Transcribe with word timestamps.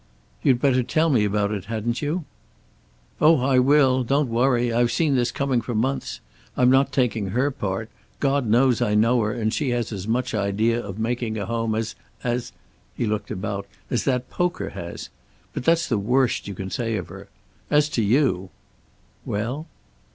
"You'd 0.41 0.59
better 0.59 0.81
tell 0.81 1.11
me 1.11 1.25
about 1.25 1.51
it, 1.51 1.65
hadn't 1.65 2.01
you?" 2.01 2.25
"Oh, 3.21 3.39
I 3.41 3.59
will. 3.59 4.03
Don't 4.03 4.29
worry. 4.29 4.73
I've 4.73 4.91
seen 4.91 5.13
this 5.13 5.31
coming 5.31 5.61
for 5.61 5.75
months. 5.75 6.21
I'm 6.57 6.71
not 6.71 6.91
taking 6.91 7.27
her 7.27 7.51
part. 7.51 7.87
God 8.19 8.47
knows 8.47 8.81
I 8.81 8.95
know 8.95 9.21
her, 9.21 9.31
and 9.31 9.53
she 9.53 9.69
has 9.69 9.91
as 9.91 10.07
much 10.07 10.33
idea 10.33 10.81
of 10.83 10.97
making 10.97 11.37
a 11.37 11.45
home 11.45 11.75
as 11.75 11.93
as" 12.23 12.51
he 12.95 13.05
looked 13.05 13.29
about 13.29 13.67
"as 13.91 14.03
that 14.05 14.31
poker 14.31 14.69
has. 14.69 15.09
But 15.53 15.65
that's 15.65 15.87
the 15.87 15.99
worst 15.99 16.47
you 16.47 16.55
can 16.55 16.71
say 16.71 16.95
of 16.97 17.09
her. 17.09 17.29
As 17.69 17.87
to 17.89 18.01
you" 18.01 18.49
"Well?" 19.23 19.67